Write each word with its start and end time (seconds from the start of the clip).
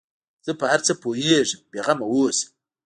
زه 0.45 0.51
په 0.59 0.65
هر 0.71 0.79
څه 0.87 0.93
پوهېږم 1.01 1.59
بې 1.71 1.79
غمه 1.85 2.05
اوسه. 2.11 2.47